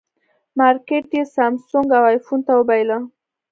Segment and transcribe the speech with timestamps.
[0.59, 2.97] مارکېټ یې سامسونګ او ایفون ته وبایله.